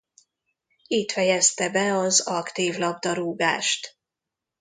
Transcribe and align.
Itt 0.87 1.11
fejezte 1.11 1.69
be 1.71 1.97
az 1.97 2.19
aktív 2.21 2.77
labdarúgást. 2.77 3.97